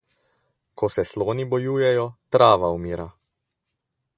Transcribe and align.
Ko 0.81 0.87
se 0.93 1.03
sloni 1.09 1.45
bojujejo, 1.51 2.07
trava 2.37 2.73
umira. 2.79 3.07